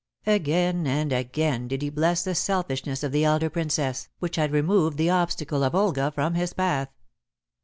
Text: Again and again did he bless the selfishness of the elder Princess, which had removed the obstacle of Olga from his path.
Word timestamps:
Again 0.25 0.87
and 0.87 1.13
again 1.13 1.67
did 1.67 1.83
he 1.83 1.91
bless 1.91 2.23
the 2.23 2.33
selfishness 2.33 3.03
of 3.03 3.11
the 3.11 3.23
elder 3.23 3.51
Princess, 3.51 4.09
which 4.17 4.35
had 4.35 4.51
removed 4.51 4.97
the 4.97 5.11
obstacle 5.11 5.63
of 5.63 5.75
Olga 5.75 6.09
from 6.09 6.33
his 6.33 6.53
path. 6.53 6.89